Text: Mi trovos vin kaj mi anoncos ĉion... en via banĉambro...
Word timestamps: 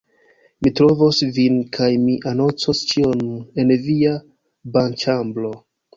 Mi 0.65 0.71
trovos 0.79 1.19
vin 1.35 1.59
kaj 1.77 1.89
mi 2.05 2.15
anoncos 2.31 2.81
ĉion... 2.93 3.21
en 3.65 3.75
via 3.85 4.15
banĉambro... 4.79 5.55